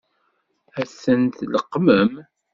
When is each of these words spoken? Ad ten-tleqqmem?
Ad 0.79 0.89
ten-tleqqmem? 1.01 2.13